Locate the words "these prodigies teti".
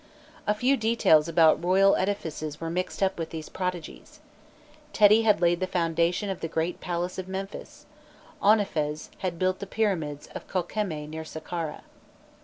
3.29-5.25